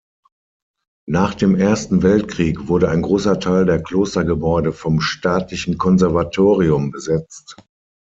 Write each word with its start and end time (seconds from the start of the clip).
Nach 1.07 1.35
dem 1.35 1.53
Ersten 1.53 2.01
Weltkrieg 2.01 2.67
wurde 2.67 2.89
ein 2.89 3.03
großer 3.03 3.39
Teil 3.39 3.65
der 3.67 3.83
Klostergebäude 3.83 4.73
vom 4.73 4.99
staatlichen 4.99 5.77
Konservatorium 5.77 6.89
besetzt. 6.89 7.55